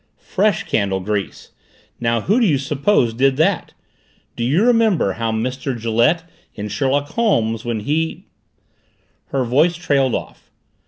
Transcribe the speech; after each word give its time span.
"Fresh 0.25 0.63
candle 0.63 0.99
grease! 0.99 1.51
Now 1.99 2.21
who 2.21 2.39
do 2.39 2.47
you 2.47 2.57
suppose 2.57 3.13
did 3.13 3.37
that? 3.37 3.75
Do 4.35 4.43
you 4.43 4.63
remember 4.65 5.13
how 5.13 5.31
Mr. 5.31 5.77
Gillette, 5.79 6.23
in 6.55 6.69
Sherlock 6.69 7.09
Holmes, 7.09 7.63
when 7.63 7.81
he" 7.81 8.25
Her 9.31 9.43
voice 9.43 9.75
trailed 9.75 10.15
off. 10.15 10.49